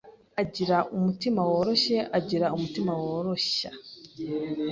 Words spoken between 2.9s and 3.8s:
woroshya